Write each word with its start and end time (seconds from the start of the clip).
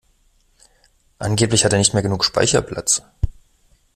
Angeblich 1.19 1.63
hat 1.63 1.73
er 1.73 1.77
nicht 1.77 1.93
mehr 1.93 2.01
genug 2.01 2.25
Speicherplatz. 2.25 3.03